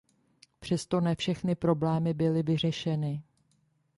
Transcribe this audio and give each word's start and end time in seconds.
Přesto 0.59 1.01
ne 1.01 1.15
všechny 1.15 1.55
problémy 1.55 2.13
byly 2.13 2.43
vyřešeny. 2.43 3.23